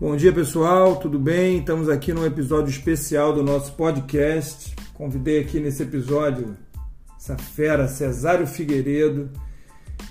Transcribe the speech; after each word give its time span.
Bom 0.00 0.14
dia 0.14 0.32
pessoal, 0.32 0.94
tudo 0.94 1.18
bem? 1.18 1.58
Estamos 1.58 1.88
aqui 1.88 2.12
num 2.12 2.24
episódio 2.24 2.70
especial 2.70 3.32
do 3.32 3.42
nosso 3.42 3.72
podcast. 3.72 4.72
Convidei 4.94 5.40
aqui 5.40 5.58
nesse 5.58 5.82
episódio 5.82 6.56
essa 7.18 7.36
fera, 7.36 7.88
Cesário 7.88 8.46
Figueiredo. 8.46 9.28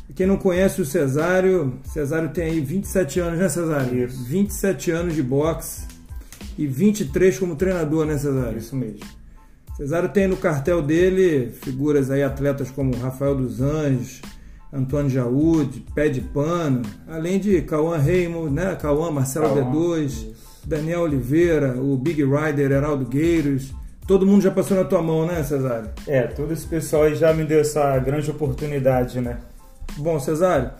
E 0.10 0.14
quem 0.14 0.28
não 0.28 0.36
conhece 0.36 0.82
o 0.82 0.86
Cesário, 0.86 1.79
Cesário 1.86 2.32
tem 2.32 2.50
aí 2.52 2.60
27 2.60 3.21
anos, 3.21 3.39
né 3.39 3.47
Cesário? 3.47 4.05
Isso. 4.05 4.25
27 4.25 4.92
anos 4.92 5.15
de 5.15 5.23
boxe 5.23 5.88
e 6.57 6.68
23 6.68 7.39
como 7.39 7.56
treinador, 7.56 8.06
né 8.06 8.18
Cesário? 8.18 8.57
Isso 8.57 8.75
mesmo. 8.75 9.06
Cesário 9.78 10.10
tem 10.10 10.28
no 10.28 10.36
cartel 10.36 10.82
dele 10.82 11.50
figuras 11.61 12.11
aí, 12.11 12.24
atletas 12.24 12.69
como 12.69 12.93
Rafael 12.97 13.36
dos 13.36 13.61
Anjos, 13.61 14.21
Antônio 14.71 15.10
Jaúde, 15.10 15.86
Pé 15.96 16.10
de 16.10 16.21
Pano, 16.21 16.82
além 17.07 17.39
de 17.39 17.62
Cauã 17.62 17.98
Raymond, 17.98 18.54
né? 18.54 18.76
Cauã, 18.76 19.12
Marcelo 19.12 19.48
Cauã, 19.48 19.71
D2, 19.71 20.06
isso. 20.06 20.36
Daniel 20.66 21.02
Oliveira, 21.02 21.80
o 21.80 21.96
Big 21.98 22.24
Rider, 22.24 22.71
Heraldo 22.71 23.06
Gueiros. 23.06 23.74
Todo 24.06 24.26
mundo 24.26 24.42
já 24.42 24.52
passou 24.52 24.78
na 24.78 24.84
tua 24.84 25.02
mão, 25.02 25.26
né, 25.26 25.43
Cesário? 25.43 25.90
É, 26.07 26.24
todo 26.24 26.52
esse 26.52 26.66
pessoal 26.66 27.04
aí 27.04 27.16
já 27.16 27.34
me 27.34 27.43
deu 27.43 27.60
essa 27.60 27.98
grande 28.00 28.30
oportunidade, 28.30 29.20
né? 29.20 29.38
Bom, 29.98 30.20
Cesário, 30.20 30.71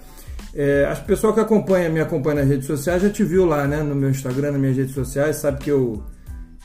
é, 0.54 0.86
as 0.86 1.00
pessoas 1.00 1.34
que 1.34 1.40
acompanham, 1.40 1.92
me 1.94 2.00
acompanham 2.00 2.40
nas 2.40 2.48
redes 2.48 2.66
sociais 2.66 3.02
já 3.02 3.10
te 3.10 3.24
viu 3.24 3.46
lá, 3.46 3.68
né, 3.68 3.84
no 3.84 3.96
meu 3.96 4.10
Instagram, 4.10 4.52
nas 4.52 4.62
minhas 4.62 4.78
redes 4.78 4.94
sociais, 4.94 5.38
sabe 5.38 5.60
que 5.60 5.70
eu, 5.70 6.04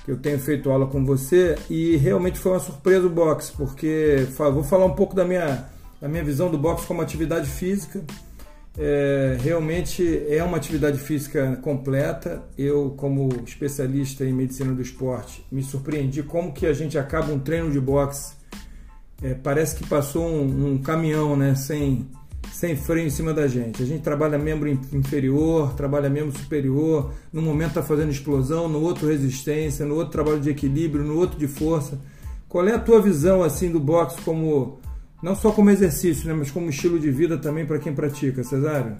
que 0.04 0.10
eu 0.10 0.16
tenho 0.16 0.38
feito 0.38 0.70
aula 0.70 0.86
com 0.86 1.04
você 1.04 1.56
e 1.68 1.96
realmente 1.96 2.38
foi 2.38 2.52
uma 2.52 2.60
surpresa 2.60 3.06
o 3.06 3.10
boxe, 3.10 3.52
porque 3.52 4.26
vou 4.36 4.64
falar 4.64 4.86
um 4.86 4.94
pouco 4.94 5.14
da 5.14 5.24
minha, 5.24 5.66
da 6.02 6.08
minha 6.08 6.24
visão 6.24 6.50
do 6.50 6.58
boxe 6.58 6.84
como 6.84 7.00
atividade 7.00 7.48
física. 7.48 8.02
É, 8.76 9.38
realmente 9.40 10.24
é 10.28 10.42
uma 10.42 10.56
atividade 10.56 10.98
física 10.98 11.56
completa. 11.62 12.42
Eu, 12.58 12.92
como 12.96 13.28
especialista 13.46 14.24
em 14.24 14.32
medicina 14.32 14.72
do 14.72 14.82
esporte, 14.82 15.46
me 15.52 15.62
surpreendi 15.62 16.24
como 16.24 16.52
que 16.52 16.66
a 16.66 16.72
gente 16.72 16.98
acaba 16.98 17.32
um 17.32 17.38
treino 17.38 17.70
de 17.70 17.78
boxe 17.78 18.34
é, 19.22 19.34
parece 19.34 19.76
que 19.76 19.86
passou 19.86 20.26
um, 20.26 20.72
um 20.72 20.78
caminhão, 20.78 21.36
né, 21.36 21.54
sem, 21.54 22.08
sem 22.52 22.74
freio 22.74 23.06
em 23.06 23.10
cima 23.10 23.32
da 23.32 23.46
gente. 23.46 23.80
A 23.80 23.86
gente 23.86 24.02
trabalha 24.02 24.36
membro 24.36 24.68
in- 24.68 24.80
inferior, 24.92 25.74
trabalha 25.74 26.10
membro 26.10 26.36
superior, 26.36 27.12
no 27.32 27.40
momento 27.40 27.68
está 27.68 27.82
fazendo 27.84 28.10
explosão, 28.10 28.68
no 28.68 28.80
outro 28.80 29.06
resistência, 29.06 29.86
no 29.86 29.94
outro 29.94 30.10
trabalho 30.10 30.40
de 30.40 30.50
equilíbrio, 30.50 31.04
no 31.04 31.16
outro 31.16 31.38
de 31.38 31.46
força. 31.46 32.00
Qual 32.48 32.66
é 32.66 32.74
a 32.74 32.78
tua 32.80 33.00
visão 33.00 33.44
assim 33.44 33.70
do 33.70 33.78
boxe 33.78 34.20
como 34.22 34.80
não 35.22 35.36
só 35.36 35.52
como 35.52 35.70
exercício, 35.70 36.26
né, 36.26 36.34
mas 36.34 36.50
como 36.50 36.68
estilo 36.68 36.98
de 36.98 37.10
vida 37.10 37.38
também 37.38 37.64
para 37.64 37.78
quem 37.78 37.94
pratica, 37.94 38.42
Cesário? 38.42 38.96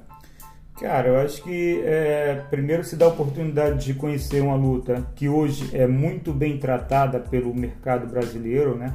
Cara, 0.81 1.09
eu 1.09 1.17
acho 1.19 1.43
que 1.43 1.81
é, 1.85 2.43
primeiro 2.51 2.83
se 2.83 2.97
dá 2.97 3.05
a 3.05 3.09
oportunidade 3.09 3.85
de 3.85 3.95
conhecer 3.95 4.43
uma 4.43 4.57
luta 4.57 5.07
que 5.15 5.29
hoje 5.29 5.71
é 5.73 5.87
muito 5.87 6.33
bem 6.33 6.59
tratada 6.59 7.21
pelo 7.21 7.55
mercado 7.55 8.07
brasileiro, 8.07 8.77
né? 8.77 8.93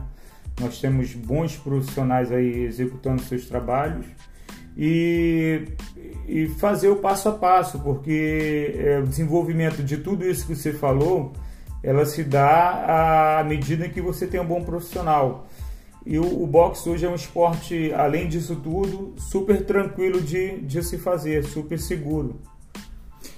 Nós 0.59 0.81
temos 0.81 1.13
bons 1.13 1.55
profissionais 1.55 2.31
aí 2.31 2.63
executando 2.63 3.21
seus 3.21 3.45
trabalhos 3.45 4.05
e, 4.75 5.65
e 6.27 6.47
fazer 6.47 6.89
o 6.89 6.97
passo 6.97 7.29
a 7.29 7.33
passo, 7.33 7.79
porque 7.79 8.75
é, 8.77 8.99
o 8.99 9.07
desenvolvimento 9.07 9.83
de 9.83 9.97
tudo 9.97 10.25
isso 10.25 10.47
que 10.47 10.55
você 10.55 10.73
falou, 10.73 11.33
ela 11.83 12.05
se 12.05 12.23
dá 12.23 13.39
à 13.39 13.43
medida 13.43 13.87
que 13.87 14.01
você 14.01 14.27
tem 14.27 14.39
um 14.39 14.45
bom 14.45 14.63
profissional. 14.63 15.46
E 16.07 16.17
o, 16.17 16.43
o 16.43 16.47
boxe 16.47 16.87
hoje 16.89 17.05
é 17.05 17.09
um 17.09 17.15
esporte, 17.15 17.91
além 17.93 18.29
disso 18.29 18.55
tudo, 18.55 19.13
super 19.17 19.65
tranquilo 19.65 20.21
de, 20.21 20.59
de 20.61 20.81
se 20.83 20.97
fazer, 20.97 21.43
super 21.43 21.77
seguro. 21.77 22.35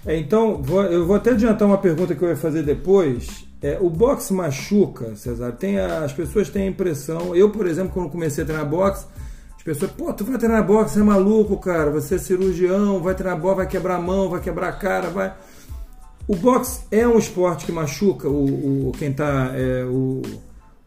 É, 0.06 0.16
então, 0.17 0.62
vou- 0.62 0.84
eu 0.84 1.06
vou 1.06 1.16
até 1.16 1.31
adiantar 1.31 1.68
uma 1.68 1.78
pergunta 1.80 2.13
que 2.13 2.22
eu 2.24 2.30
ia 2.30 2.35
fazer 2.35 2.62
depois. 2.63 3.46
É, 3.62 3.78
o 3.81 3.90
boxe 3.90 4.31
machuca, 4.34 5.16
Cesar? 5.16 5.52
Tem 5.53 5.80
a- 5.80 6.03
as 6.06 6.13
pessoas 6.13 6.47
têm 6.50 6.63
a 6.63 6.68
impressão. 6.68 7.35
Eu, 7.35 7.50
por 7.50 7.66
exemplo, 7.68 7.91
quando 7.94 8.09
comecei 8.09 8.44
a 8.44 8.47
treinar 8.47 8.69
boxe, 8.69 9.06
as 9.57 9.63
pessoas, 9.63 9.91
pô, 9.91 10.13
tu 10.13 10.24
vai 10.24 10.38
treinar 10.38 10.66
boxe, 10.66 10.94
você 10.94 11.00
é 11.01 11.03
maluco, 11.03 11.57
cara. 11.57 11.90
Você 11.91 12.16
é 12.16 12.18
cirurgião, 12.19 13.01
vai 13.01 13.16
treinar 13.16 13.38
boxe, 13.40 13.56
vai 13.57 13.68
quebrar 13.68 13.96
a 13.96 14.01
mão, 14.01 14.30
vai 14.30 14.40
quebrar 14.40 14.69
a 14.69 14.74
cara, 14.74 15.09
vai. 15.09 15.34
O 16.28 16.36
boxe 16.36 16.81
é 16.91 17.06
um 17.07 17.18
esporte 17.18 17.66
que 17.66 17.72
machuca 17.72 18.30
o, 18.30 18.90
o- 18.90 18.91
quem 18.97 19.12
tá. 19.12 19.51
é, 19.56 19.84
o, 19.86 20.22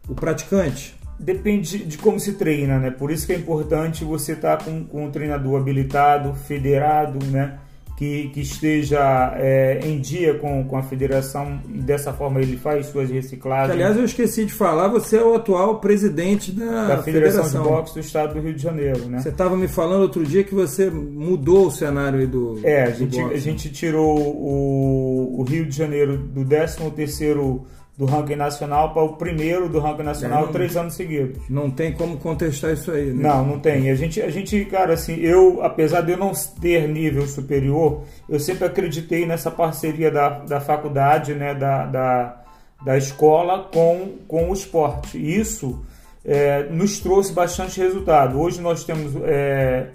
o 0.07 0.15
praticante? 0.15 0.95
Depende 1.23 1.77
de 1.85 1.97
como 1.97 2.19
se 2.19 2.33
treina, 2.33 2.77
né? 2.77 2.91
Por 2.91 3.09
isso 3.09 3.25
que 3.25 3.31
é 3.31 3.37
importante 3.37 4.03
você 4.03 4.33
estar 4.33 4.61
com, 4.63 4.83
com 4.83 5.05
um 5.05 5.11
treinador 5.11 5.57
habilitado, 5.61 6.33
federado, 6.33 7.25
né? 7.27 7.59
Que, 7.95 8.29
que 8.29 8.41
esteja 8.41 9.33
é, 9.37 9.79
em 9.83 9.99
dia 9.99 10.33
com, 10.33 10.63
com 10.65 10.75
a 10.75 10.81
federação 10.81 11.61
e 11.69 11.77
dessa 11.77 12.11
forma 12.11 12.41
ele 12.41 12.57
faz 12.57 12.87
suas 12.87 13.07
Que, 13.07 13.13
reciclagens. 13.13 13.71
aliás, 13.71 13.95
eu 13.95 14.03
esqueci 14.03 14.45
de 14.45 14.51
falar, 14.51 14.87
você 14.87 15.17
é 15.17 15.23
o 15.23 15.35
atual 15.35 15.79
presidente 15.79 16.51
da, 16.51 16.87
da 16.87 17.03
Federação, 17.03 17.43
federação. 17.43 17.63
de 17.63 17.69
Boxe 17.69 17.93
do 17.93 17.99
Estado 17.99 18.33
do 18.33 18.41
Rio 18.41 18.53
de 18.55 18.61
Janeiro, 18.61 19.05
né? 19.05 19.19
Você 19.19 19.29
estava 19.29 19.55
me 19.55 19.67
falando 19.67 20.01
outro 20.01 20.25
dia 20.25 20.43
que 20.43 20.55
você 20.55 20.89
mudou 20.89 21.67
o 21.67 21.71
cenário 21.71 22.19
aí 22.19 22.27
do. 22.27 22.59
É, 22.63 22.83
a 22.83 22.89
gente, 22.89 23.17
boxe. 23.21 23.33
a 23.35 23.37
gente 23.39 23.71
tirou 23.71 24.17
o, 24.19 25.39
o 25.39 25.43
Rio 25.43 25.65
de 25.65 25.77
Janeiro 25.77 26.17
do 26.17 26.43
13º 26.43 27.61
do 27.97 28.05
ranking 28.05 28.35
nacional 28.35 28.91
para 28.91 29.03
o 29.03 29.13
primeiro 29.17 29.69
do 29.69 29.79
ranking 29.79 30.01
nacional 30.03 30.45
não- 30.45 30.51
três 30.51 30.75
anos 30.75 30.95
seguidos. 30.95 31.37
Não 31.47 31.69
tem 31.69 31.91
como 31.93 32.17
contestar 32.17 32.73
isso 32.73 32.91
aí, 32.91 33.11
né? 33.13 33.29
Não, 33.29 33.45
não 33.45 33.59
tem. 33.59 33.89
A 33.89 33.95
gente, 33.95 34.19
a 34.21 34.29
gente, 34.31 34.65
cara, 34.65 34.93
assim, 34.93 35.15
eu, 35.17 35.61
apesar 35.63 36.01
de 36.01 36.13
eu 36.13 36.17
não 36.17 36.31
ter 36.59 36.87
nível 36.87 37.27
superior, 37.27 38.01
eu 38.27 38.39
sempre 38.39 38.65
acreditei 38.65 39.25
nessa 39.27 39.51
parceria 39.51 40.09
da, 40.09 40.29
da 40.39 40.59
faculdade, 40.59 41.35
né, 41.35 41.53
da, 41.53 41.85
da, 41.85 42.41
da 42.83 42.97
escola 42.97 43.69
com, 43.71 44.13
com 44.27 44.49
o 44.49 44.53
esporte. 44.53 45.19
E 45.19 45.39
Isso 45.39 45.85
é, 46.25 46.63
nos 46.71 46.99
trouxe 46.99 47.31
bastante 47.31 47.79
resultado. 47.79 48.39
Hoje 48.41 48.59
nós 48.59 48.83
temos 48.83 49.13
é, 49.23 49.89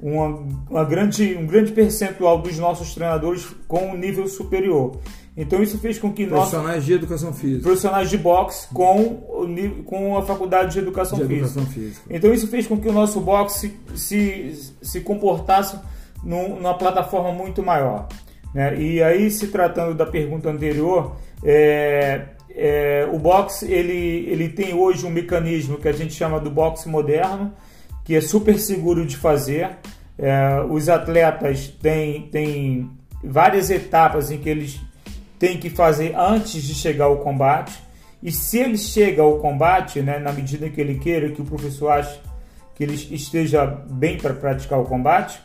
uma, 0.00 0.42
uma 0.70 0.84
grande, 0.84 1.36
um 1.38 1.46
grande 1.46 1.72
percentual 1.72 2.38
dos 2.38 2.58
nossos 2.58 2.94
treinadores 2.94 3.46
com 3.68 3.88
um 3.90 3.96
nível 3.96 4.26
superior. 4.26 4.96
Então 5.36 5.62
isso 5.62 5.78
fez 5.78 5.98
com 5.98 6.12
que 6.12 6.26
nós 6.26 6.50
Profissionais 6.50 6.84
de 6.84 6.92
educação 6.92 7.32
física. 7.32 7.62
profissionais 7.62 8.10
de 8.10 8.18
boxe 8.18 8.68
com, 8.68 9.14
com 9.86 10.16
a 10.18 10.22
faculdade 10.22 10.72
de 10.74 10.78
educação 10.80 11.18
De 11.18 11.24
física. 11.26 11.46
educação 11.46 11.66
física. 11.72 12.02
Então 12.10 12.34
isso 12.34 12.48
fez 12.48 12.66
com 12.66 12.76
que 12.78 12.88
o 12.88 12.92
nosso 12.92 13.18
boxe 13.20 13.74
se, 13.94 14.52
se, 14.52 14.72
se 14.82 15.00
comportasse 15.00 15.78
num- 16.22 16.56
numa 16.56 16.74
plataforma 16.76 17.32
muito 17.32 17.62
maior. 17.62 18.08
né? 18.54 18.78
E 18.78 19.02
aí, 19.02 19.30
se 19.30 19.46
tratando 19.48 19.94
da 19.94 20.04
pergunta 20.04 20.50
anterior, 20.50 21.16
é, 21.42 22.26
é, 22.50 23.08
o 23.10 23.18
boxe 23.18 23.64
ele, 23.72 24.26
ele 24.30 24.50
tem 24.50 24.74
hoje 24.74 25.06
um 25.06 25.10
mecanismo 25.10 25.78
que 25.78 25.88
a 25.88 25.92
gente 25.92 26.12
chama 26.12 26.38
do 26.38 26.50
boxe 26.50 26.86
moderno, 26.90 27.50
que 28.04 28.14
é 28.14 28.20
super 28.20 28.58
seguro 28.58 29.06
de 29.06 29.16
fazer. 29.16 29.70
É, 30.18 30.62
os 30.68 30.90
atletas 30.90 31.68
têm, 31.68 32.28
têm 32.28 32.90
várias 33.24 33.70
etapas 33.70 34.30
em 34.30 34.36
que 34.36 34.48
eles 34.50 34.78
têm 35.42 35.58
que 35.58 35.68
fazer 35.68 36.14
antes 36.14 36.62
de 36.62 36.72
chegar 36.72 37.06
ao 37.06 37.16
combate. 37.16 37.76
E 38.22 38.30
se 38.30 38.58
ele 38.58 38.78
chega 38.78 39.22
ao 39.22 39.40
combate, 39.40 40.00
né, 40.00 40.20
na 40.20 40.32
medida 40.32 40.70
que 40.70 40.80
ele 40.80 41.00
queira, 41.00 41.30
que 41.30 41.42
o 41.42 41.44
professor 41.44 41.88
acha 41.88 42.20
que 42.76 42.84
ele 42.84 42.94
esteja 42.94 43.66
bem 43.66 44.16
para 44.16 44.34
praticar 44.34 44.78
o 44.78 44.84
combate, 44.84 45.42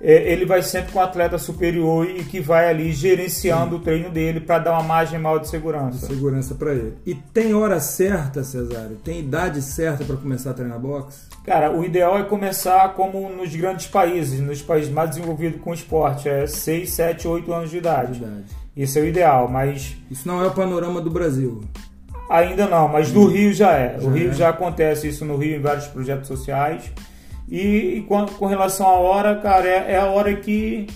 é, 0.00 0.32
ele 0.32 0.46
vai 0.46 0.62
sempre 0.62 0.92
com 0.92 1.00
o 1.00 1.02
atleta 1.02 1.36
superior 1.36 2.08
e 2.08 2.22
que 2.22 2.38
vai 2.38 2.70
ali 2.70 2.92
gerenciando 2.92 3.74
o 3.74 3.80
treino 3.80 4.08
dele 4.08 4.38
para 4.38 4.60
dar 4.60 4.72
uma 4.74 4.84
margem 4.84 5.18
maior 5.18 5.38
de 5.38 5.48
segurança. 5.48 6.06
Segurança 6.06 6.54
para 6.54 6.70
ele. 6.70 6.94
E 7.04 7.12
tem 7.12 7.52
hora 7.52 7.80
certa, 7.80 8.44
Cesário? 8.44 8.98
Tem 9.02 9.18
idade 9.18 9.60
certa 9.62 10.04
para 10.04 10.16
começar 10.16 10.52
a 10.52 10.54
treinar 10.54 10.78
boxe? 10.78 11.28
Cara, 11.44 11.72
o 11.72 11.84
ideal 11.84 12.16
é 12.16 12.22
começar 12.22 12.94
como 12.94 13.28
nos 13.28 13.52
grandes 13.56 13.88
países, 13.88 14.38
nos 14.38 14.62
países 14.62 14.92
mais 14.92 15.10
desenvolvidos 15.10 15.60
com 15.60 15.74
esporte, 15.74 16.28
é 16.28 16.46
6, 16.46 16.88
7, 16.88 17.26
8 17.26 17.52
anos 17.52 17.70
de 17.70 17.78
idade. 17.78 18.18
Idade. 18.18 18.59
Isso 18.76 18.98
é 18.98 19.02
o 19.02 19.06
ideal, 19.06 19.48
mas 19.48 19.96
Isso 20.10 20.26
não 20.26 20.42
é 20.42 20.46
o 20.46 20.50
panorama 20.52 21.00
do 21.00 21.10
Brasil. 21.10 21.62
Ainda 22.30 22.66
não, 22.66 22.86
mas 22.88 23.12
no 23.12 23.26
Rio 23.26 23.52
já 23.52 23.72
é. 23.72 23.98
Já 23.98 24.06
o 24.08 24.12
Rio 24.12 24.30
é. 24.30 24.32
já 24.34 24.48
acontece 24.50 25.08
isso 25.08 25.24
no 25.24 25.36
Rio 25.36 25.56
em 25.56 25.60
vários 25.60 25.86
projetos 25.88 26.28
sociais. 26.28 26.84
E, 27.48 27.96
e 27.98 28.04
com, 28.08 28.24
com 28.26 28.46
relação 28.46 28.86
à 28.86 28.92
hora, 28.92 29.34
cara, 29.36 29.66
é, 29.68 29.92
é 29.94 29.98
a 29.98 30.06
hora 30.06 30.32
que, 30.36 30.86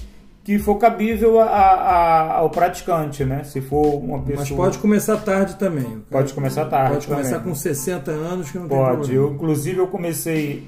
que 0.45 0.57
for 0.61 0.77
cabível 0.77 1.41
a- 1.41 1.47
a- 1.47 2.33
ao 2.35 2.51
praticante, 2.51 3.25
né? 3.25 3.43
Se 3.43 3.61
for 3.61 3.97
uma 3.97 4.21
pessoa. 4.21 4.39
Mas 4.47 4.51
pode 4.53 4.79
começar 4.79 5.17
tarde 5.17 5.57
também. 5.57 6.01
Pode 6.09 6.33
começar 6.33 6.67
tarde 6.67 6.93
Pode 6.95 7.07
começar 7.09 7.39
também. 7.39 7.49
com 7.49 7.55
60 7.57 8.11
anos 8.13 8.51
que 8.53 8.59
não 8.59 8.69
tem 8.69 8.79
Pode. 8.79 8.97
problema. 8.99 9.21
Eu, 9.21 9.33
inclusive, 9.35 9.79
eu 9.79 9.89
comecei 9.89 10.63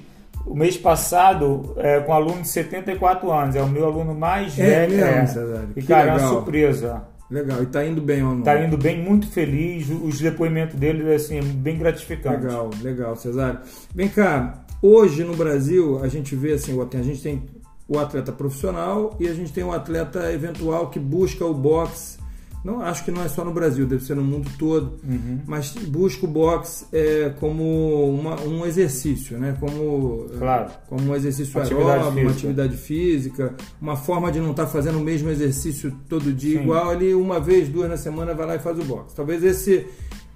o 0.46 0.54
mês 0.54 0.76
passado 0.76 1.74
é, 1.76 2.00
com 2.00 2.12
um 2.12 2.14
aluno 2.14 2.42
de 2.42 2.48
74 2.48 3.30
anos. 3.32 3.56
É 3.56 3.62
o 3.62 3.68
meu 3.68 3.84
aluno 3.84 4.14
mais 4.14 4.58
É 4.58 4.86
velho. 4.86 5.04
é. 5.04 5.26
Cesário? 5.26 5.68
E, 5.76 5.82
cara, 5.82 6.02
é 6.02 6.10
uma 6.12 6.16
legal. 6.16 6.32
surpresa. 6.34 7.02
Legal. 7.30 7.62
E 7.62 7.66
tá 7.66 7.84
indo 7.84 8.00
bem 8.00 8.22
não? 8.22 8.42
Tá 8.42 8.62
indo 8.62 8.78
bem, 8.78 9.02
muito 9.02 9.26
feliz. 9.28 9.88
Os 9.90 10.20
depoimentos 10.20 10.76
dele, 10.76 11.12
assim, 11.12 11.40
bem 11.42 11.76
gratificantes. 11.76 12.44
Legal, 12.44 12.70
legal, 12.82 13.16
Cesário. 13.16 13.58
Vem 13.94 14.08
cá, 14.08 14.64
hoje 14.80 15.24
no 15.24 15.34
Brasil 15.34 16.00
a 16.02 16.08
gente 16.08 16.36
vê 16.36 16.52
assim, 16.52 16.78
a 16.80 17.02
gente 17.02 17.20
tem 17.20 17.42
o 17.88 17.98
atleta 17.98 18.30
profissional 18.32 19.16
e 19.18 19.28
a 19.28 19.34
gente 19.34 19.52
tem 19.52 19.64
o 19.64 19.72
atleta 19.72 20.32
eventual 20.32 20.88
que 20.88 20.98
busca 21.00 21.44
o 21.44 21.52
boxe. 21.52 22.18
Não, 22.64 22.80
acho 22.80 23.04
que 23.04 23.12
não 23.12 23.22
é 23.22 23.28
só 23.28 23.44
no 23.44 23.52
Brasil, 23.52 23.86
deve 23.86 24.04
ser 24.04 24.16
no 24.16 24.24
mundo 24.24 24.50
todo, 24.58 24.94
Uhum. 25.08 25.38
mas 25.46 25.70
busca 25.86 26.26
o 26.26 26.28
boxe 26.28 26.84
é, 26.92 27.32
como 27.38 28.10
uma- 28.10 28.40
um 28.42 28.66
exercício, 28.66 29.38
né? 29.38 29.56
Como, 29.60 30.26
Claro. 30.36 30.70
como 30.88 31.10
um 31.10 31.14
exercício 31.14 31.60
Atividade 31.60 31.90
aeróbico, 31.90 32.10
uma 32.10 32.14
física. 32.14 32.32
atividade 32.32 32.76
física, 32.76 33.54
uma 33.80 33.94
forma 33.96 34.32
de 34.32 34.40
não 34.40 34.50
estar 34.50 34.66
fazendo 34.66 34.98
o 34.98 35.00
mesmo 35.00 35.28
exercício 35.30 35.92
todo 36.08 36.32
dia 36.32 36.56
Sim. 36.58 36.64
igual, 36.64 36.90
ali 36.90 37.14
uma 37.14 37.38
vez, 37.38 37.68
duas 37.68 37.88
na 37.88 37.96
semana 37.96 38.34
vai 38.34 38.46
lá 38.46 38.56
e 38.56 38.58
faz 38.58 38.76
o 38.78 38.82
boxe. 38.84 39.14
Talvez 39.14 39.44
esse 39.44 39.86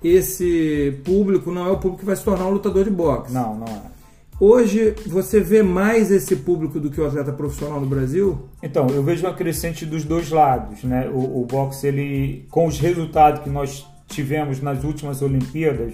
esse 0.02 0.98
público 1.04 1.50
não 1.52 1.66
é 1.66 1.70
o 1.70 1.76
público 1.76 1.98
que 2.00 2.06
vai 2.06 2.16
se 2.16 2.24
tornar 2.24 2.46
um 2.46 2.52
lutador 2.52 2.84
de 2.84 2.90
boxe. 2.90 3.32
Não, 3.34 3.54
não 3.56 3.66
é. 3.66 3.82
Hoje 4.40 4.94
você 5.06 5.38
vê 5.38 5.62
mais 5.62 6.10
esse 6.10 6.34
público 6.34 6.80
do 6.80 6.90
que 6.90 6.98
o 6.98 7.06
atleta 7.06 7.30
profissional 7.30 7.78
no 7.78 7.86
Brasil? 7.86 8.38
Então, 8.62 8.86
eu 8.88 9.02
vejo 9.02 9.26
uma 9.26 9.34
crescente 9.34 9.84
dos 9.84 10.02
dois 10.02 10.30
lados, 10.30 10.82
né? 10.82 11.10
O, 11.12 11.42
o 11.42 11.44
boxe, 11.46 11.86
ele, 11.86 12.46
com 12.50 12.66
os 12.66 12.78
resultados 12.78 13.42
que 13.42 13.50
nós 13.50 13.86
tivemos 14.08 14.62
nas 14.62 14.82
últimas 14.82 15.20
Olimpíadas, 15.20 15.92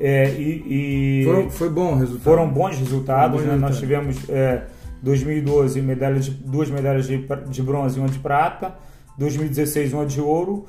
é, 0.00 0.28
e, 0.32 1.20
e 1.20 1.24
Foram- 1.24 1.50
foi 1.50 1.70
bom 1.70 1.94
resultado. 1.94 2.24
foram 2.24 2.48
bons 2.50 2.76
resultados, 2.78 3.40
Bom 3.40 3.46
né? 3.46 3.56
Nós 3.56 3.76
resultado. 3.78 4.02
tivemos 4.02 4.28
é, 4.28 4.64
2012 5.00 5.80
medalhas 5.80 6.24
de, 6.24 6.30
duas 6.32 6.68
medalhas 6.68 7.06
de, 7.06 7.24
de 7.48 7.62
bronze 7.62 7.96
e 7.96 8.00
uma 8.00 8.08
de 8.08 8.18
prata, 8.18 8.74
2016 9.18 9.92
uma 9.92 10.04
de 10.04 10.20
ouro 10.20 10.64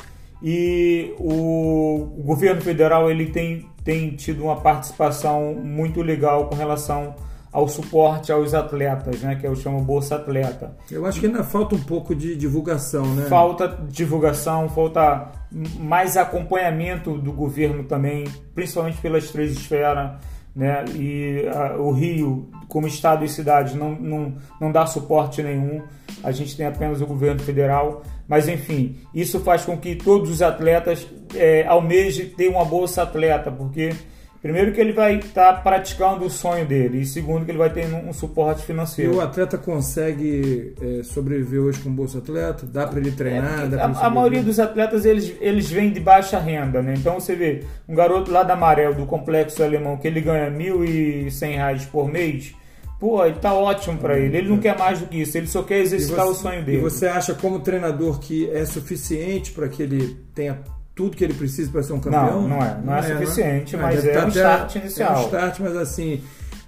e 0.47 1.11
o, 1.17 2.19
o 2.19 2.23
governo 2.23 2.61
federal 2.61 3.09
ele 3.09 3.25
tem, 3.25 3.67
tem 3.83 4.11
tido 4.11 4.43
uma 4.43 4.57
participação 4.57 5.55
muito 5.55 6.03
legal 6.03 6.45
com 6.45 6.53
relação 6.53 7.15
ao 7.51 7.67
suporte 7.67 8.31
aos 8.31 8.53
atletas, 8.53 9.21
né? 9.21 9.35
Que 9.37 9.47
eu 9.47 9.55
chamo 9.55 9.81
Bolsa 9.81 10.17
Atleta. 10.17 10.77
Eu 10.91 11.03
acho 11.07 11.19
que 11.19 11.25
ainda 11.25 11.43
falta 11.43 11.73
um 11.73 11.81
pouco 11.81 12.13
de 12.13 12.35
divulgação, 12.35 13.07
né? 13.15 13.25
Falta 13.25 13.67
divulgação, 13.89 14.69
falta 14.69 15.31
mais 15.79 16.15
acompanhamento 16.15 17.17
do 17.17 17.33
governo 17.33 17.83
também, 17.83 18.25
principalmente 18.53 18.99
pelas 18.99 19.31
três 19.31 19.51
esferas, 19.51 20.11
né? 20.55 20.85
E 20.93 21.43
ah, 21.51 21.75
o 21.79 21.91
Rio, 21.91 22.51
como 22.67 22.85
estado 22.85 23.25
e 23.25 23.29
cidade, 23.29 23.75
não, 23.75 23.95
não, 23.95 24.35
não 24.61 24.71
dá 24.71 24.85
suporte 24.85 25.41
nenhum. 25.41 25.81
A 26.25 26.31
gente 26.31 26.57
tem 26.57 26.65
apenas 26.65 27.01
o 27.01 27.05
governo 27.05 27.39
federal. 27.41 28.03
Mas 28.27 28.47
enfim, 28.47 28.95
isso 29.13 29.39
faz 29.39 29.63
com 29.63 29.77
que 29.77 29.95
todos 29.95 30.29
os 30.31 30.41
atletas 30.41 31.07
eh, 31.35 31.63
almejem 31.67 32.27
ter 32.29 32.47
uma 32.49 32.65
bolsa 32.65 33.03
atleta, 33.03 33.51
porque 33.51 33.93
primeiro 34.41 34.71
que 34.73 34.81
ele 34.81 34.93
vai 34.93 35.15
estar 35.17 35.63
praticando 35.63 36.25
o 36.25 36.29
sonho 36.29 36.65
dele 36.67 37.01
e 37.01 37.05
segundo 37.05 37.45
que 37.45 37.51
ele 37.51 37.57
vai 37.57 37.69
ter 37.71 37.85
um, 37.87 38.09
um 38.09 38.13
suporte 38.13 38.61
E 38.61 38.65
financeiro. 38.65 39.15
o 39.15 39.21
atleta 39.21 39.57
consegue 39.57 40.73
é, 40.81 41.01
sobreviver 41.03 41.61
hoje 41.61 41.79
com 41.79 41.89
bolsa 41.91 42.17
atleta? 42.19 42.65
Dá 42.65 42.85
para 42.85 42.99
ele 42.99 43.11
treinar? 43.11 43.67
É, 43.71 43.75
A, 43.81 43.85
a 44.05 44.09
maioria 44.09 44.43
dos 44.43 44.59
atletas 44.59 45.03
eles, 45.05 45.33
eles 45.41 45.69
vêm 45.71 45.91
de 45.91 45.99
baixa 45.99 46.37
renda, 46.39 46.81
né? 46.81 46.93
Então 46.97 47.19
você 47.19 47.35
vê 47.35 47.63
um 47.87 47.95
garoto 47.95 48.31
lá 48.31 48.43
da 48.43 48.53
Amarelo, 48.53 48.93
do 48.95 49.05
Complexo 49.05 49.63
Alemão, 49.63 49.97
que 49.97 50.07
ele 50.07 50.21
ganha 50.21 50.49
1.100 50.51 51.55
reais 51.55 51.85
por 51.85 52.07
mês, 52.11 52.53
pô, 52.99 53.25
ele 53.25 53.35
tá 53.39 53.53
ótimo 53.53 53.97
para 53.97 54.17
ele. 54.17 54.37
Ele 54.37 54.49
não 54.49 54.57
quer 54.57 54.77
mais 54.77 54.99
do 54.99 55.07
que 55.07 55.17
isso, 55.21 55.37
ele 55.37 55.47
só 55.47 55.63
quer 55.63 55.79
E 55.79 55.83
exercitar 55.83 56.25
você- 56.25 56.31
o 56.31 56.33
sonho 56.35 56.61
E 56.61 56.63
dele. 56.63 56.79
você 56.81 57.07
acha 57.07 57.33
como 57.33 57.59
treinador 57.59 58.19
que 58.19 58.49
é 58.51 58.65
suficiente 58.65 59.51
para 59.51 59.67
que 59.67 59.83
ele 59.83 60.17
tenha 60.33 60.59
tudo 60.95 61.15
que 61.15 61.23
ele 61.23 61.33
precisa 61.33 61.69
para 61.71 61.83
ser 61.83 61.93
um 61.93 61.99
campeão? 61.99 62.41
Não, 62.43 62.47
não 62.49 62.61
é. 62.63 62.77
Não 62.83 62.95
é 62.95 63.01
suficiente, 63.03 63.75
mas 63.77 63.95
deve 64.03 64.09
é 64.09 64.13
tá 64.21 64.25
um 64.25 64.29
start 64.29 64.75
inicial. 64.75 65.13
É 65.15 65.19
um 65.19 65.25
start, 65.25 65.59
mas 65.59 65.75
assim, 65.75 66.21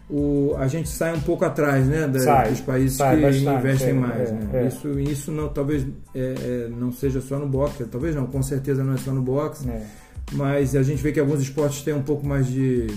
o, 0.09 0.53
a 0.57 0.67
gente 0.67 0.89
sai 0.89 1.13
um 1.15 1.19
pouco 1.21 1.45
atrás 1.45 1.85
né, 1.87 2.07
da- 2.07 2.19
Sai, 2.19 2.49
dos 2.49 2.61
países 2.61 2.97
sai 2.97 3.15
que 3.15 3.21
bastante, 3.21 3.45
investem 3.59 3.89
é, 3.89 3.93
mais. 3.93 4.29
é, 4.29 4.33
né? 4.33 4.49
é. 4.53 4.67
Isso, 4.67 4.99
isso 4.99 5.31
não, 5.31 5.47
talvez 5.49 5.85
é, 6.13 6.19
é, 6.19 6.67
não 6.69 6.91
seja 6.91 7.21
só 7.21 7.37
no 7.39 7.47
boxe, 7.47 7.83
talvez 7.85 8.15
não, 8.15 8.25
com 8.25 8.41
certeza 8.43 8.83
não 8.83 8.93
é 8.93 8.97
só 8.97 9.11
no 9.11 9.21
boxe, 9.21 9.69
É. 9.69 9.81
mas 10.33 10.75
a 10.75 10.83
gente 10.83 11.01
vê 11.01 11.11
que 11.13 11.19
alguns 11.19 11.41
esportes 11.41 11.81
têm 11.81 11.93
um 11.93 12.03
pouco 12.03 12.25
mais 12.27 12.47
de, 12.47 12.87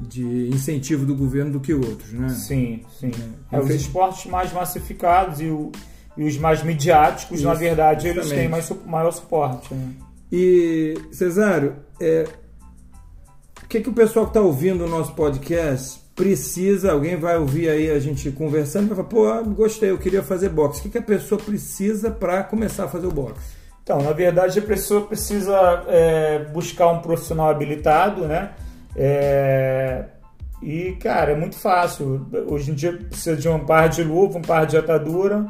de 0.00 0.48
incentivo 0.48 1.04
do 1.04 1.14
governo 1.14 1.52
do 1.52 1.60
que 1.60 1.72
outros. 1.74 2.12
Né? 2.12 2.28
Sim, 2.30 2.82
sim. 2.98 3.10
É. 3.52 3.56
É, 3.56 3.60
os 3.60 3.70
esportes 3.70 4.26
mais 4.30 4.52
massificados 4.52 5.40
e, 5.40 5.46
o- 5.46 5.70
e 6.16 6.24
os 6.24 6.36
mais 6.36 6.62
midiáticos, 6.62 7.42
na 7.42 7.52
Isso, 7.52 7.60
verdade, 7.60 8.06
eles 8.08 8.24
justamente. 8.24 8.40
têm 8.40 8.48
mais, 8.48 8.72
maior 8.86 9.10
suporte. 9.12 9.72
né? 9.74 9.88
E, 10.32 10.94
Cesário, 11.12 11.76
é, 12.00 12.24
o 13.62 13.66
que, 13.66 13.80
que 13.80 13.88
o 13.88 13.92
pessoal 13.92 14.26
que 14.26 14.30
está 14.30 14.40
ouvindo 14.40 14.84
o 14.84 14.88
nosso 14.88 15.12
podcast 15.14 16.00
precisa? 16.14 16.92
Alguém 16.92 17.16
vai 17.16 17.36
ouvir 17.38 17.68
aí 17.68 17.90
a 17.90 17.98
gente 17.98 18.30
conversando 18.30 18.86
e 18.86 18.94
vai 18.94 19.04
falar: 19.04 19.42
pô, 19.42 19.44
gostei, 19.50 19.90
eu 19.90 19.98
queria 19.98 20.22
fazer 20.22 20.48
boxe. 20.48 20.80
O 20.80 20.82
que, 20.84 20.90
que 20.90 20.98
a 20.98 21.02
pessoa 21.02 21.40
precisa 21.40 22.10
para 22.10 22.42
começar 22.44 22.84
a 22.84 22.88
fazer 22.88 23.06
o 23.06 23.12
boxe? 23.12 23.40
Então, 23.82 24.02
na 24.02 24.12
verdade, 24.12 24.58
a 24.58 24.62
pessoa 24.62 25.02
precisa 25.06 25.84
é, 25.88 26.44
buscar 26.52 26.88
um 26.92 27.00
profissional 27.00 27.48
habilitado, 27.48 28.26
né? 28.26 28.52
É, 28.96 30.04
e, 30.62 30.92
cara, 31.00 31.32
é 31.32 31.36
muito 31.36 31.56
fácil. 31.56 32.26
Hoje 32.46 32.70
em 32.70 32.74
dia 32.74 32.92
precisa 32.92 33.36
de 33.36 33.48
um 33.48 33.60
par 33.60 33.88
de 33.88 34.02
luva, 34.02 34.38
um 34.38 34.42
par 34.42 34.66
de 34.66 34.76
atadura 34.76 35.46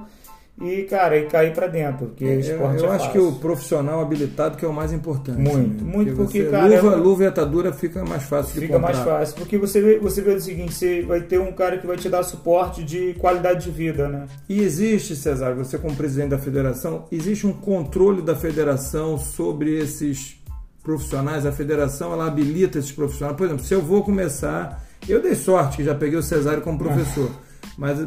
e, 0.61 0.83
cara, 0.83 1.17
e 1.17 1.25
cair 1.27 1.55
pra 1.55 1.67
dentro, 1.67 2.07
porque 2.09 2.23
Eu, 2.23 2.39
esporte 2.41 2.83
eu 2.83 2.93
é 2.93 2.97
acho 2.97 3.07
fácil. 3.07 3.13
que 3.13 3.19
o 3.19 3.33
profissional 3.41 4.01
habilitado 4.03 4.59
que 4.59 4.65
é 4.65 4.69
o 4.69 4.73
mais 4.75 4.93
importante. 4.93 5.39
Muito, 5.41 5.83
né? 5.83 5.91
muito, 5.97 6.15
porque, 6.15 6.43
você- 6.45 6.51
cara, 6.51 6.67
luva, 6.67 6.77
é 6.77 6.97
um- 6.99 7.03
luva 7.03 7.23
e 7.25 7.27
atadura 7.27 7.73
fica 7.73 8.05
mais 8.05 8.25
fácil 8.25 8.55
de 8.61 8.67
Fica 8.67 8.79
mais 8.79 8.99
fácil, 8.99 9.37
porque 9.37 9.57
você 9.57 9.81
vê, 9.81 9.99
você 9.99 10.21
vê 10.21 10.33
o 10.35 10.41
seguinte, 10.41 10.75
você 10.75 11.01
vai 11.03 11.23
ter 11.23 11.41
um 11.41 11.51
cara 11.53 11.79
que 11.79 11.87
vai 11.87 11.97
te 11.97 12.11
dar 12.11 12.23
suporte 12.23 12.85
de 12.85 13.15
qualidade 13.15 13.65
de 13.65 13.71
vida, 13.71 14.07
né? 14.07 14.27
E 14.51 14.61
existe, 14.61 15.17
Cesar, 15.17 15.55
você 15.55 15.79
como 15.79 15.97
presidente 15.97 16.29
da 16.29 16.39
federação, 16.39 17.07
existe 17.11 17.47
um 17.47 17.55
controle 17.55 18.21
da 18.21 18.37
federação 18.37 19.17
sobre 19.17 19.79
esses 19.79 20.37
profissionais? 20.95 21.47
A 21.47 21.53
federação 21.53 22.13
ela 22.13 22.27
habilita 22.27 22.79
esses 22.79 22.93
profissionais. 22.93 23.37
Por 23.37 23.47
exemplo, 23.47 23.65
se 23.65 23.73
eu 23.75 23.81
vou 23.81 24.03
começar, 24.03 24.85
eu 25.09 25.23
dei 25.23 25.35
sorte 25.35 25.79
que 25.79 25.85
já 25.85 25.95
peguei 25.95 26.19
o 26.19 26.23
Cesário 26.23 26.63
como 26.63 26.79
professor, 26.79 27.31
mas 27.79 27.99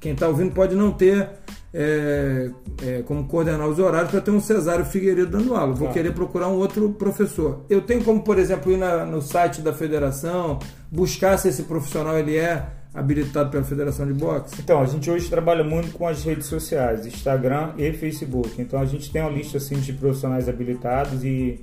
quem 0.00 0.12
está 0.12 0.28
ouvindo 0.28 0.52
pode 0.54 0.74
não 0.76 0.92
ter 0.92 1.28
é, 1.76 2.50
é, 2.82 3.02
como 3.02 3.26
coordenar 3.26 3.66
os 3.66 3.80
horários 3.80 4.10
para 4.12 4.20
ter 4.20 4.30
um 4.30 4.40
Cesário 4.40 4.84
Figueiredo 4.84 5.26
dando 5.38 5.56
aula. 5.56 5.74
Vou 5.74 5.88
querer 5.88 6.12
procurar 6.12 6.48
um 6.48 6.54
outro 6.54 6.90
professor. 6.90 7.64
Eu 7.68 7.80
tenho 7.82 8.04
como, 8.04 8.22
por 8.22 8.38
exemplo, 8.38 8.70
ir 8.70 8.76
na- 8.76 9.04
no 9.04 9.20
site 9.20 9.60
da 9.60 9.72
federação, 9.72 10.60
buscar 10.90 11.36
se 11.36 11.48
esse 11.48 11.64
profissional 11.64 12.16
ele 12.16 12.36
é 12.36 12.64
habilitado 12.94 13.50
pela 13.50 13.64
Federação 13.64 14.06
de 14.06 14.12
Boxe. 14.12 14.54
Então, 14.60 14.80
a 14.80 14.86
gente 14.86 15.10
hoje 15.10 15.28
trabalha 15.28 15.64
muito 15.64 15.90
com 15.98 16.06
as 16.06 16.22
redes 16.22 16.46
sociais, 16.46 17.04
Instagram 17.04 17.72
e 17.76 17.92
Facebook. 17.92 18.50
Então, 18.62 18.78
a 18.80 18.84
gente 18.84 19.10
tem 19.10 19.20
uma 19.20 19.32
lista 19.32 19.58
assim, 19.58 19.74
de 19.74 19.92
profissionais 19.92 20.48
habilitados 20.48 21.24
e, 21.24 21.58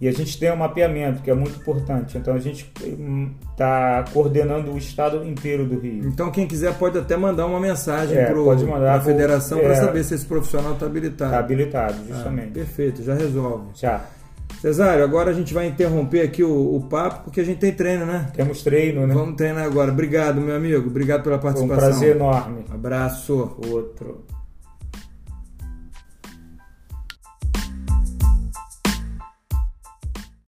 e 0.00 0.08
a 0.08 0.12
gente 0.12 0.38
tem 0.38 0.52
um 0.52 0.56
mapeamento, 0.56 1.22
que 1.22 1.30
é 1.30 1.34
muito 1.34 1.58
importante. 1.60 2.18
Então, 2.18 2.34
a 2.34 2.38
gente 2.38 2.70
está 3.50 4.04
coordenando 4.12 4.72
o 4.72 4.76
estado 4.78 5.24
inteiro 5.24 5.64
do 5.64 5.78
Rio. 5.78 6.04
Então 6.08 6.30
quem 6.30 6.46
quiser 6.46 6.74
pode 6.76 6.98
até 6.98 7.16
mandar 7.16 7.46
uma 7.46 7.60
mensagem 7.60 8.16
É, 8.18 8.26
para 8.26 8.94
a 8.94 9.00
federação 9.00 9.58
para 9.60 9.72
é. 9.72 9.74
saber 9.76 10.04
se 10.04 10.14
esse 10.14 10.26
profissional 10.26 10.72
está 10.74 10.86
habilitado. 10.86 11.30
Está 11.30 11.38
habilitado, 11.38 11.94
Ah, 12.10 12.14
justamente. 12.14 12.50
perfeito, 12.52 13.02
já 13.02 13.14
resolve. 13.14 13.66
Já. 13.74 14.04
Cesário, 14.60 15.04
agora 15.04 15.30
a 15.30 15.34
gente 15.34 15.52
vai 15.52 15.66
interromper 15.66 16.22
aqui 16.22 16.42
o, 16.42 16.76
o 16.76 16.80
papo 16.88 17.24
porque 17.24 17.40
a 17.40 17.44
gente 17.44 17.58
tem 17.58 17.72
treino, 17.72 18.06
né? 18.06 18.28
Temos 18.34 18.62
treino, 18.62 19.06
né? 19.06 19.12
Vamos 19.14 19.36
treinar 19.36 19.64
agora. 19.64 19.90
Obrigado, 19.92 20.40
meu 20.40 20.56
amigo. 20.56 20.86
Obrigado 20.88 21.22
pela 21.22 21.38
Foi 21.38 21.50
um 21.50 21.52
participação. 21.68 21.90
prazer 21.90 22.16
enorme. 22.16 22.64
Abraço. 22.72 23.56
Outro. 23.70 24.24